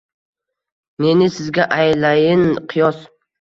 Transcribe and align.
Neni 1.05 1.27
sizga 1.35 1.67
aylayin 1.77 2.43
qiyos 2.73 3.07